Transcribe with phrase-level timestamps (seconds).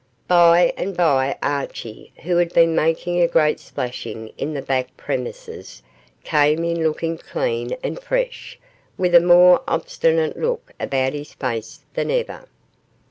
[0.27, 5.83] By and bye Archie, who had been making a great splashing in the back premises,
[6.23, 8.57] came in looking clean and fresh,
[8.97, 12.45] with a more obstinate look about his face than ever.